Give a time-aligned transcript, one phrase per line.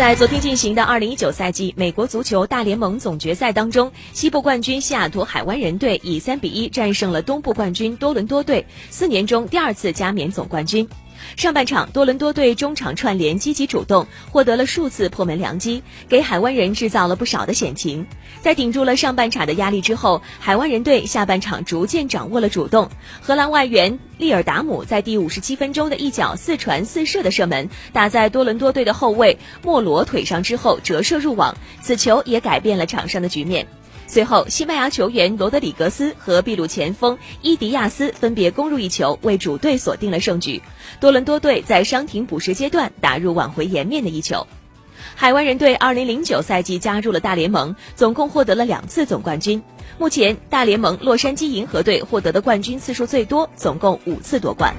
[0.00, 10.88] 在昨天进行的2019赛季美国足球大联盟总决赛当中，西部冠军西雅图海湾人队以3比1战胜了东部冠军多伦多队，四年中第二次加冕总冠军。
[11.36, 18.06] 上半场，多伦多队中场串联积极主动，获得了数次破门良机，给海湾人制造了不少的险情。
[18.40, 22.88] 在顶住了上半场的压力之后，海湾人队下半场逐渐掌握了主动。
[23.20, 33.66] 荷兰外援利尔达姆在第五十七分钟的一脚四传四射的射门，打在多伦多队的后卫莫罗腿上之后折射入网，此球也改变了场上的局面。
[34.10, 40.60] 随后，西班牙球员罗德里格斯和秘鲁前锋伊迪亚斯分别攻入一球，为主队锁定了胜局。
[40.98, 44.44] 多伦多队在伤停补时阶段打入挽回颜面的一球。
[45.14, 49.62] 海湾人队2009赛季加入了大联盟，总共获得了两次总冠军。
[49.96, 54.74] 目前，大联盟洛杉矶银河队获得的冠军次数最多，总共五次夺冠。